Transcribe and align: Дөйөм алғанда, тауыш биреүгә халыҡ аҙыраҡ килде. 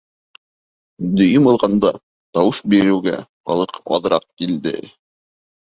Дөйөм 1.19 1.49
алғанда, 1.51 1.91
тауыш 2.39 2.63
биреүгә 2.75 3.17
халыҡ 3.21 3.81
аҙыраҡ 4.01 4.29
килде. 4.43 4.77